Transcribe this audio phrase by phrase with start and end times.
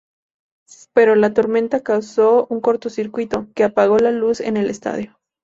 [0.95, 5.19] Pero la tormenta causó un cortocircuito, que apagó la luz en el estadio.